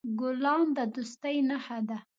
ګلان 0.19 0.63
د 0.75 0.77
دوستی 0.93 1.37
نښه 1.49 1.79
ده. 1.87 1.97